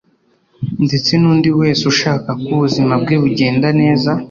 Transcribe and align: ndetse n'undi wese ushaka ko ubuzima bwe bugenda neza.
ndetse 0.85 1.11
n'undi 1.21 1.49
wese 1.59 1.83
ushaka 1.93 2.29
ko 2.41 2.47
ubuzima 2.55 2.93
bwe 3.01 3.15
bugenda 3.23 3.67
neza. 3.81 4.11